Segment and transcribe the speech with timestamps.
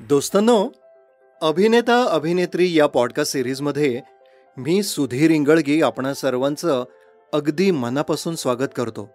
[0.00, 0.68] दोस्तांनो
[1.42, 4.00] अभिनेता अभिनेत्री या पॉडकास्ट सिरीजमध्ये
[4.56, 6.84] मी सुधीर इंगळगी आपणा सर्वांचं
[7.32, 9.10] अगदी मनापासून स्वागत करतो.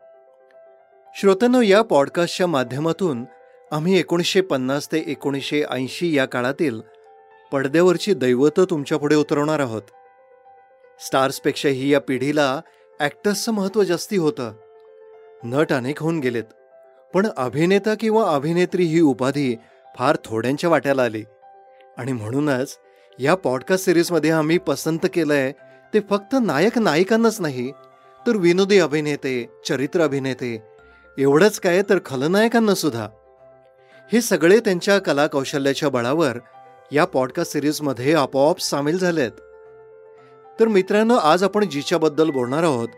[1.15, 3.25] श्रोत्यांनो या पॉडकास्टच्या माध्यमातून
[3.71, 6.81] आम्ही एकोणीसशे पन्नास ते एकोणीसशे ऐंशी या काळातील
[7.51, 9.81] पडद्यावरची दैवतं तुमच्यापुढे उतरवणार आहोत.
[10.99, 12.61] स्टार्सपेक्षाही या पिढीला
[13.01, 14.53] ॲक्टर्सचं महत्त्व जास्ती होतं.
[15.43, 16.43] नट अनेक होऊन गेलेत.
[17.13, 19.55] पण अभिनेता किंवा अभिनेत्री ही उपाधी
[19.97, 21.23] फार थोड्यांच्या वाट्याला आली.
[21.97, 22.77] आणि म्हणूनच
[23.19, 25.51] या पॉडकास्ट सिरीजमध्ये आम्ही पसंत केलंय
[25.93, 27.71] ते फक्त नायक नायिकांनाच नाही
[28.27, 30.63] तर विनोदी अभिनेते चरित्र अभिनेते
[31.17, 33.07] एवढंच काय तर खलनायकांना सुद्धा.
[34.11, 36.37] हे सगळे त्यांच्या कलाकौशल्याच्या बळावर
[36.91, 39.31] या पॉडकास्ट सिरीजमध्ये आपोआप सामील झालेत.
[40.59, 42.89] तर मित्रांनो आज आपण जिच्याबद्दल बोलणार आहोत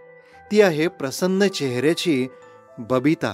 [0.51, 2.27] ती आहे प्रसन्न चेहऱ्याची
[2.77, 3.33] बबिता.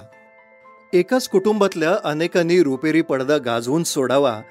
[0.93, 4.41] एकाच कुटुंबातल्या अनेकांनी रुपेरी पडदा गाजवून सोडावा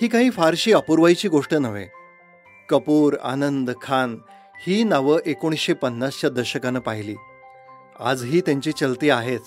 [0.00, 1.86] ही काही फारशी अपूर्वाईची गोष्ट नव्हे.
[2.68, 4.18] कपूर आनंद खान
[4.66, 7.14] ही नावं एकोणीसशे पन्नासच्या दशकानं पाहिली.
[8.00, 9.42] आजही त्यांची चलती आहेच.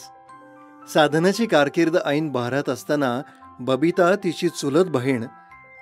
[0.93, 3.21] साधनाची कारकीर्द ऐन बहरात असताना
[3.59, 5.23] बबिता तिची चुलत बहीण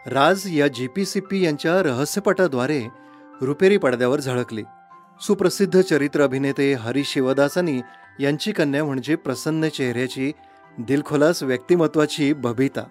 [0.05, 2.81] राज या जी पी सी पी यांच्या रहस्यपटाद्वारे
[3.45, 4.63] रुपेरी पडद्यावर झळकली.
[5.21, 7.81] सुप्रसिद्ध चरित्र अभिनेते हरी शिवदासानी
[8.19, 10.31] यांची कन्या म्हणजे प्रसन्न चेहऱ्याची
[10.77, 12.83] दिलखोलास व्यक्तिमत्वाची बबिता.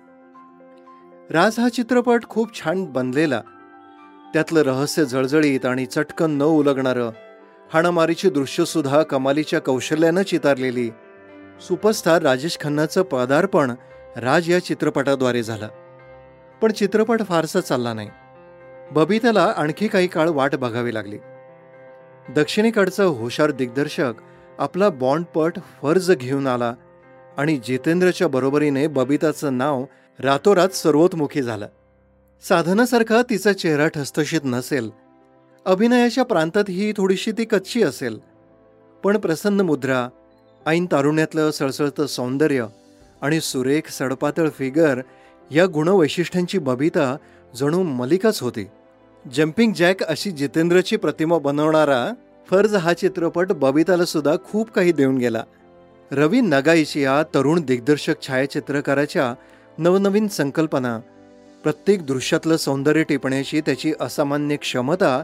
[1.30, 3.40] राज हा चित्रपट खूप छान बनलेला.
[4.32, 7.10] त्यातलं रहस्य जळजळीत आणि चटकन न उलगणारं
[7.72, 10.90] हाणामारीची दृश्यसुद्धा कमालीच्या कौशल्यानं चितारलेली
[11.60, 13.72] सुपरस्टार राजेश खन्नाचं पदार्पण
[14.16, 15.68] राज या चित्रपटाद्वारे झालं.
[16.62, 18.08] पण चित्रपट फारसा चालला नाही.
[18.90, 21.18] बबिताला आणखी काही काळ वाट बघावी लागली.
[22.28, 24.12] दक्षिणेकडचा हुशार दिग्दर्शक
[24.58, 26.74] आपला बॉन्डपट फर्ज घेऊन आला
[27.36, 29.84] आणि जितेंद्रच्या बरोबरीने बबिताचं नाव
[30.20, 31.68] रातोरात सर्वोत्मुखी झालं.
[32.42, 34.90] साधनासारखा तिचा चेहरा ठसठशीत नसेल.
[35.66, 38.18] अभिनयाच्या प्रांतात ही थोडीशी ती कच्ची असेल.
[39.04, 40.08] पण प्रसन्न मुद्रा
[40.66, 42.66] ऐन तारुण्यातलं सळसळतं सौंदर्य
[43.22, 45.00] आणि सुरेख सडपातळ फिगर
[45.50, 47.16] या गुणवैशिष्ट्यांची बबिता
[47.54, 48.66] जणू मलिकाच होती.
[49.24, 52.12] जम्पिंग जॅक अशी जितेंद्रची प्रतिमा बनवणारा
[52.50, 55.44] फर्ज हा चित्रपट बबिताला सुद्धा खूप काही देऊन गेला.
[56.12, 59.34] रवी नगाईशी या तरुण दिग्दर्शक छायाचित्रकाराच्या
[59.78, 60.98] नवनवीन संकल्पना
[61.62, 65.22] प्रत्येक दृश्यातलं सौंदर्य टिपण्याची त्याची असामान्य क्षमता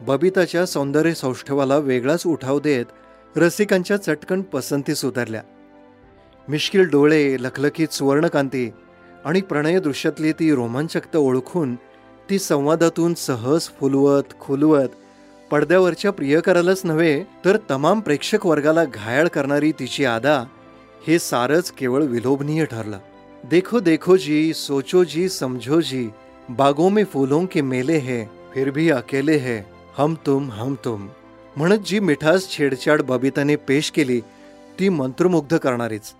[0.00, 2.84] बबिताच्या सौंदर्य सौष्ठवाला वेगळाच उठाव देत
[3.36, 5.42] रसिकांच्या चटकन पसंतीस उतरल्या
[6.48, 8.70] मिश्किल डोळे लखलखीत सुवर्णकांती
[9.24, 11.74] आणि प्रणय दृश्यातली ती रोमांचकता ओळखून
[12.30, 14.88] ती संवादातून सहज फुलवत खुलवत
[15.50, 20.44] पडद्यावरच्या प्रियकरालाच नव्हे तर तमाम प्रेक्षक वर्गाला घायाळ करणारी तिची आदा
[21.06, 22.98] हे सारच केवळ विलोभनीय ठरलं.
[23.50, 26.06] देखो देखो जी सोचो जी समझो जी
[26.48, 28.24] बागो में फूलों के मेले है
[28.54, 29.58] फिर भी अकेले है
[29.98, 31.06] हम तुम हम तुम.
[31.56, 34.20] म्हणत जी मिठास छेडछाड बबिताने पेश केली
[34.78, 36.12] ती मंत्रमुग्ध करणारीच.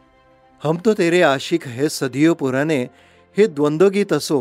[0.64, 2.76] हम तो तेरे आशिक है सदियो पुराने।
[3.36, 4.38] हे द्वंद्वगीत असो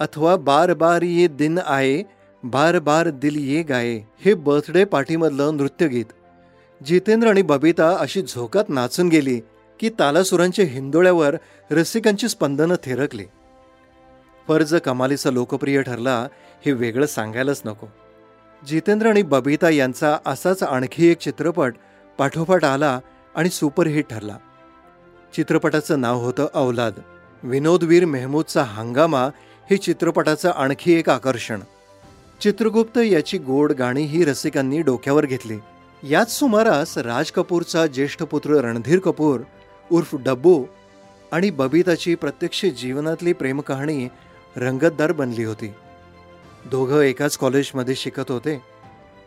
[0.00, 1.94] अथवा बार बार ये दिन आए
[2.42, 3.94] बार बार दिल ये गाये
[4.24, 6.12] हे बर्थडे पार्टीमधलं नृत्यगीत।
[6.80, 9.40] जितेंद्र आणि बबिता अशी झोकात नाचून गेली
[9.80, 11.36] की तालासुरांच्या हिंदोळ्यावर
[11.70, 13.24] रसिकांची स्पंदनं थिरकली.
[14.48, 16.22] फर्ज कमालीचा लोकप्रिय ठरला
[16.66, 17.86] हे वेगळं सांगायलाच नको.
[18.62, 21.74] जितेंद्र आणि बबिता यांचा असाच आणखी एक चित्रपट
[22.18, 22.98] पाठोपाठ आला
[23.34, 24.36] आणि सुपरहिट ठरला.
[25.34, 26.92] चित्रपटाचं नाव होतं अवलाद
[27.42, 29.24] विनोदवीर मेहमूदचा हंगामा
[29.70, 31.60] हे चित्रपटाचं आणखी एक आकर्षण.
[32.40, 35.58] चित्रगुप्त याची गोड गाणी ही रसिकांनी डोक्यावर घेतली.
[36.02, 39.40] याच सुमारास राज कपूरचा ज्येष्ठ पुत्र रणधीर कपूर
[39.92, 40.64] उर्फ डब्बू
[41.32, 44.08] आणि बबिताची प्रत्यक्ष जीवनातली प्रेमकहाणी
[44.56, 45.72] रंगतदार बनली होती.
[46.70, 48.62] दोघं एकाच कॉलेजमध्ये शिकत होते.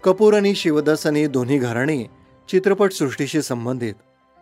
[0.03, 2.03] कपूर आणि शिवदासानी दोन्ही घराणी
[2.49, 3.93] चित्रपटसृष्टीशी संबंधित.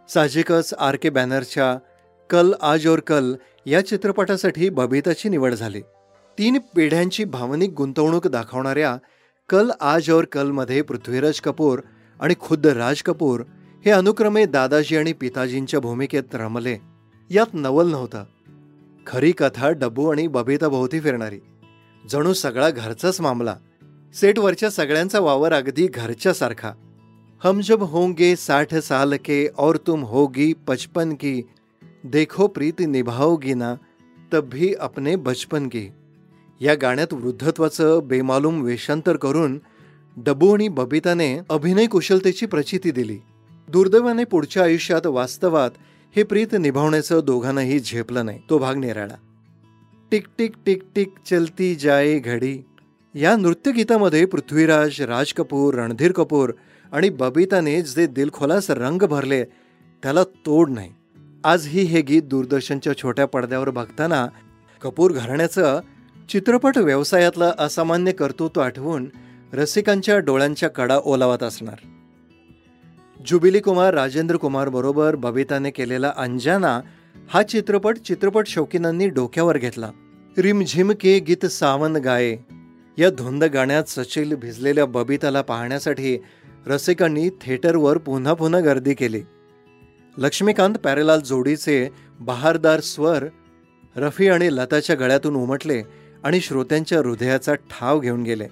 [0.10, 1.78] साहजिकच आर के बॅनरच्या
[2.30, 3.36] कल आज और कल
[3.66, 5.82] या चित्रपटासाठी बबिताची निवड झाली.
[6.38, 8.98] तीन पिढ्यांची भावनिक गुंतवणूक दाखवणाऱ्या
[9.50, 11.80] कल आज और कलमध्ये पृथ्वीराज कपूर
[12.20, 13.42] आणि खुद्द राज कपूर
[13.86, 16.78] हे अनुक्रमे दादाजी आणि पिताजींच्या भूमिकेत रमले.
[17.30, 18.24] यात नवल नव्हतं.
[19.08, 21.40] खरी कथा डब्बू आणि बबिता भोवती फिरणारी.
[22.10, 23.56] जणू सगळा घरचाच मामला.
[24.14, 26.72] सेटवरच्या सगळ्यांचा वावर अगदी घरच्यासारखा.
[27.46, 31.42] हम जब होंगे साठ साल के और तुम होगी पचपन की
[32.04, 33.76] देखो प्रीति निभाओगी ना
[34.34, 35.92] तब भी अपने बचपन की।
[36.62, 39.62] या गाण्यात वृद्धत्वाचं बेमालूम वेषांतर करून
[40.18, 43.18] डबू आणि बबिताने अभिनय कुशलतेची प्रचिती दिली.
[43.70, 45.72] दुर्दैवाने पुढच्या आयुष्यात वास्तवात
[46.16, 48.40] हे प्रीत निभावण्याचं दोघांनाही झेपलं नाही.
[48.50, 49.16] तो भाग निराळा.
[50.12, 52.66] टिक टिक टिक टिक चलती जाए घडी.
[53.16, 56.52] या नृत्यगीतामध्ये पृथ्वीराज राज कपूर रणधीर कपूर
[56.92, 59.44] आणि बबिताने जे दिलखोलास रंग भरले
[60.04, 60.92] त्याला तोड नाही.
[61.44, 64.28] आजही हे गीत दूरदर्शनच्या छोट्या पडद्यावर बघताना
[64.82, 65.80] कपूर घराण्याचं
[66.30, 69.10] चित्रपट व्यवसायातलं असामान्य कर्तृत्व आठवून
[69.54, 71.78] रसिकांच्या डोळ्यांच्या कडा ओलावत असणार.
[73.28, 76.82] जुबिली कुमार राजेंद्र कुमार बरोबर बबिताने केलेला अंजाना
[77.30, 79.92] हा चित्रपट चित्रपट शौकीनांनी डोक्यावर घेतला.
[80.38, 82.65] रिमझिम के गीत सावन गाये.
[82.98, 86.18] या धुंद गाण्यात सचिल भिजलेल्या बबिताला पाहण्यासाठी
[86.68, 89.22] रसिकांनी थिएटरवर पुन्हा पुन्हा गर्दी केली.
[90.18, 91.90] लक्ष्मीकांत पॅरेलाल जोडीचे
[92.20, 93.26] बहारदार स्वर
[93.96, 95.84] रफी आणि लताच्या गळ्यातून उमटले
[96.24, 98.48] आणि श्रोत्यांच्या हृदयाचा ठाव घेऊन गेले.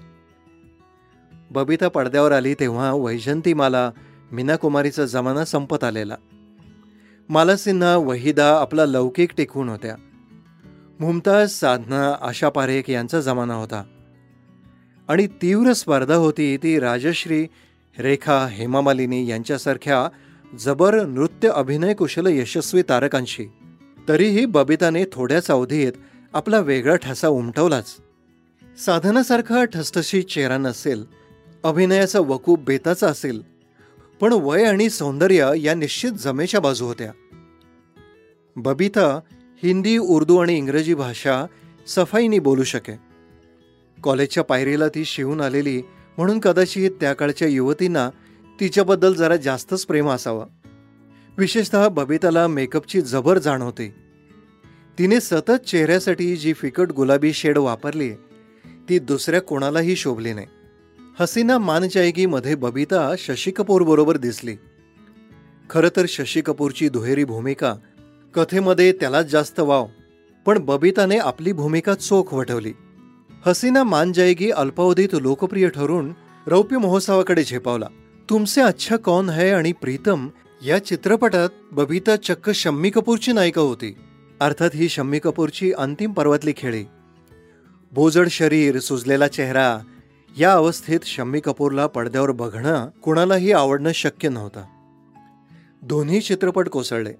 [1.50, 3.90] बबिता पडद्यावर आली तेव्हा वैजंतीमाला
[4.32, 6.16] मीनाकुमारीचा जमाना संपत आलेला.
[7.28, 9.96] माला सिन्हा वहिदा आपला लौकिक टिकून होत्या.
[11.00, 13.82] मुमताज साधना आशा पारेख यांचा जमाना होता.
[15.08, 17.46] आणि तीव्र स्पर्धा होती ती राजश्री
[17.98, 20.08] रेखा हेमामालिनी यांच्यासारख्या
[20.58, 23.46] जबर नृत्य अभिनय कुशल यशस्वी तारकांशी.
[24.08, 25.92] तरीही बबिताने थोड्याच अवधीत
[26.32, 27.96] आपला वेगळा ठसा उमटवलाच.
[28.78, 31.04] साधनासारखा ठसठशी चेहरा नसेल
[31.64, 33.42] अभिनयाचा वकूब बेताचा असेल
[34.20, 37.12] पण वय आणि सौंदर्य या निश्चित जमेच्या बाजू होत्या.
[38.56, 39.20] बबिता
[39.62, 41.46] हिंदी उर्दू आणि इंग्रजी भाषा
[41.86, 43.13] सफाईनी बोलू शके.
[44.04, 45.82] कॉलेजच्या पायरीला ती शिवून आलेली
[46.16, 48.10] म्हणून कदाचित त्या काळच्या युवतींना
[48.60, 50.46] तिच्याबद्दल जरा जास्तच प्रेम असावं.
[51.38, 53.88] विशेषतः बबिताला मेकअपची जबर जाण होती
[54.98, 58.10] तिने सतत चेहऱ्यासाठी जी फिकट गुलाबी शेड वापरली
[58.88, 60.46] ती दुसऱ्या कोणालाही शोभली नाही.
[61.20, 64.56] हसीना मान बबीता बबिता शशी कपूर बरोबर दिसली.
[65.70, 67.74] खरं तर शशी कपूरची दुहेरी भूमिका
[68.34, 69.86] कथेमध्ये त्यालाच जास्त वाव
[70.46, 72.72] पण बबिताने आपली भूमिका चोख वठवली.
[73.46, 76.12] हसीना मान जायगी अल्पावधीत लोकप्रिय ठरून
[76.46, 77.86] रौप्य महोत्सवाकडे झेपावला.
[78.30, 80.28] तुमचे अच्छा कौन है आणि प्रीतम
[80.66, 83.94] या चित्रपटात बबीता चक्क शम्मी कपूरची नायिका होती.
[84.40, 86.84] अर्थात ही शम्मी कपूरची अंतिम पर्वातली खेळी.
[87.92, 89.78] बोजड शरीर सुजलेला चेहरा
[90.38, 94.62] या अवस्थेत शम्मी कपूरला पडद्यावर बघणं कुणालाही आवडणं शक्य नव्हतं.
[95.82, 97.12] दोन्ही चित्रपट कोसळले.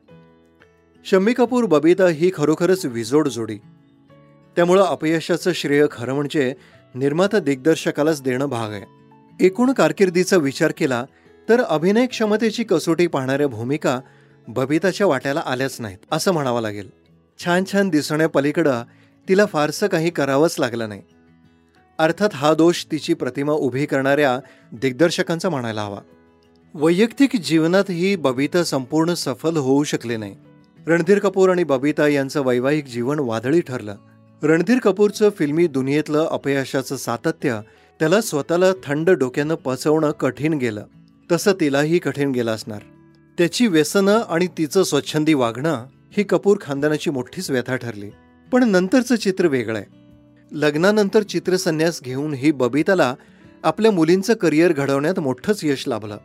[1.04, 3.58] शम्मी कपूर बबीता ही खरोखरच विजोड जोडी.
[4.56, 6.54] त्यामुळं अपयशाचं श्रेय खरं म्हणजे
[6.94, 8.84] निर्माता दिग्दर्शकालाच देणं भाग आहे.
[9.46, 11.04] एकूण कारकिर्दीचा विचार केला
[11.48, 14.00] तर अभिनय क्षमतेची कसोटी पाहणाऱ्या भूमिका
[14.48, 16.90] बबिताच्या वाट्याला आल्याच नाहीत असं म्हणावं लागेल.
[17.44, 18.82] छान छान दिसण्यापलीकडं
[19.28, 21.02] तिला फारसं काही करावंच लागलं नाही.
[21.98, 24.38] अर्थात हा दोष तिची प्रतिमा उभी करणाऱ्या
[24.72, 26.00] दिग्दर्शकांचा म्हणायला हवा.
[26.74, 30.36] वैयक्तिक जीवनातही बबिता संपूर्ण सफल होऊ शकले नाही.
[30.86, 33.96] रणधीर कपूर आणि बबिता यांचं वैवाहिक जीवन वादळी ठरलं.
[34.42, 37.60] रणधीर कपूरचं फिल्मी दुनियेतलं अपयशाचं सातत्य
[37.98, 40.84] त्याला स्वतःला थंड डोक्यानं पचवणं कठीण गेलं.
[41.32, 42.82] तसं तिलाही कठीण गेलं असणार.
[43.38, 48.10] त्याची व्यसनं आणि तिचं स्वच्छंदी वागणं ही कपूर खानदानाची मोठीच व्यथा ठरली.
[48.52, 49.96] पण नंतरचं चित्र वेगळं आहे.
[50.52, 53.14] लग्नानंतर चित्रसन्यास घेऊन ही बबिताला
[53.62, 56.16] आपल्या मुलींचं करिअर घडवण्यात मोठंच यश लाभलं.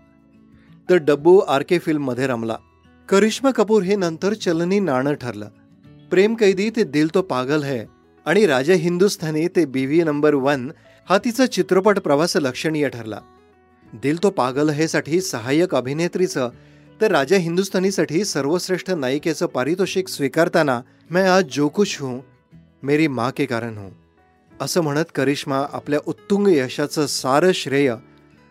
[0.90, 2.58] तर डब्बू आर के फिल्ममध्ये रमला.
[3.10, 5.48] करिश्मा कपूर हे नंतर चलनी नाणं ठरलं.
[6.10, 7.80] प्रेम कैदी ते दिल तो पागल है
[8.30, 10.72] आणि राजा हिंदुस्थानी ते बी व्ही नंबर वन
[11.10, 13.20] हा तिचा चित्रपट प्रवास लक्षणीय ठरला.
[13.94, 16.50] दिल तो पागल हेसाठी सहाय्यक अभिनेत्रीचं
[17.02, 22.20] तर राजा हिंदुस्थानीसाठी सर्वश्रेष्ठ नायिकेचं पारितोषिक स्वीकारताना मैं आज जो कुछ हूं
[22.84, 23.90] मेरी माँ के कारण हूं.
[24.62, 27.96] असं म्हणत करिश्मा आपल्या उत्तुंग यशाचं सारं श्रेय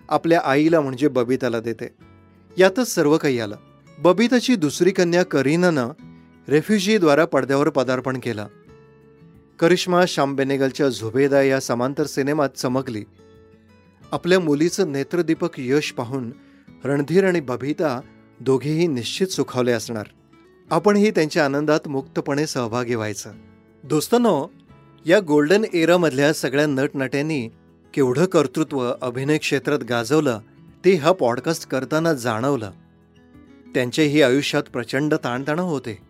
[0.08, 1.88] आपल्या आईला म्हणजे बबिताला देते.
[2.58, 3.56] यातच सर्व काही आलं.
[3.99, 5.88] बबिताची दुसरी कन्या करीनानं
[6.49, 8.47] रेफ्युजीद्वारा पडद्यावर पदार्पण केलं.
[9.58, 13.04] करिश्मा श्याम बेनेगलच्या झुबेदा या समांतर सिनेमात चमकली.
[14.12, 16.32] आपल्या मुलीचं नेत्रदीपक यश पाहून
[16.84, 18.00] रणधीर आणि बबिता
[18.40, 20.06] दोघेही निश्चित सुखावले असणार.
[20.70, 23.30] आपणही त्यांच्या आनंदात मुक्तपणे सहभागी व्हायचं.
[23.84, 24.46] दोस्तांनो
[25.06, 27.48] या गोल्डन एरामधल्या सगळ्या नटनट्यांनी
[27.94, 30.40] केवढं कर्तृत्व अभिनय क्षेत्रात गाजवलं
[30.84, 32.70] ते हा पॉडकास्ट करताना जाणवलं.
[33.74, 36.07] त्यांच्याही आयुष्यात प्रचंड ताणतणाव होते.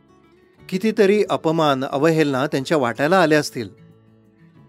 [0.69, 3.69] कितीतरी अपमान अवहेलना त्यांच्या वाट्याला आल्या असतील.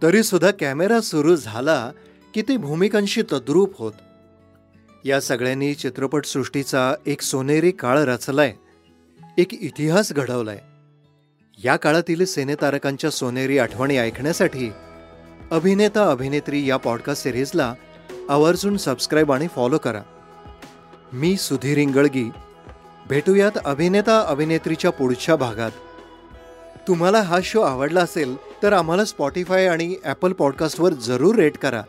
[0.03, 1.91] तरीसुद्धा कॅमेरा सुरू झाला
[2.33, 3.91] की ते भूमिकांशी तद्रूप होत.
[5.05, 8.55] या सगळ्यांनी चित्रपटसृष्टीचा एक सोनेरी काळ रचलाय.
[9.37, 10.59] एक इतिहास घडवलाय.
[11.63, 14.71] या काळातील सेनेतारकांच्या सोनेरी आठवणी ऐकण्यासाठी
[15.51, 17.73] अभिनेता अभिनेत्री या पॉडकास्ट सिरीजला
[18.29, 20.01] आवर्जून सबस्क्राईब आणि फॉलो करा.
[21.13, 22.29] मी सुधीर इंगळगी.
[23.09, 25.71] भेटूयात अभिनेता अभिनेत्रीच्या पुढच्या भागात.
[26.89, 31.81] तुम्हाला हा शो आवडला असेल तर आम्हाला स्पॉटीफाय आणि ॲपल पॉडकास्टवर जरूर रेट करा.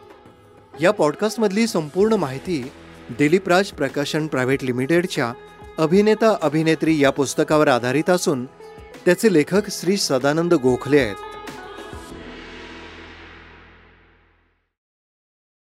[0.80, 2.71] या पॉडकास्टमधली संपूर्ण माहिती
[3.19, 5.33] दिलीप राज प्रकाशन प्रायव्हेट लिमिटेडच्या
[5.78, 8.45] अभिनेता अभिनेत्री या पुस्तकावर आधारित असून
[9.04, 11.14] त्याचे लेखक श्री सदानंद गोखले आहेत.